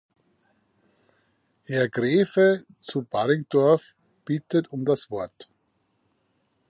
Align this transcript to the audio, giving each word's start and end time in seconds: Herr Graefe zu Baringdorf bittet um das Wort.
Herr 1.65 1.87
Graefe 1.87 2.63
zu 2.79 3.03
Baringdorf 3.03 3.93
bittet 4.25 4.67
um 4.71 4.83
das 4.83 5.11
Wort. 5.11 5.47